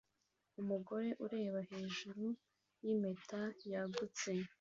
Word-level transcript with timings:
Umugore 0.61 1.07
ureba 1.25 1.59
hejuru 1.71 2.23
yimpeta 2.83 3.41
yagutse 3.71 4.29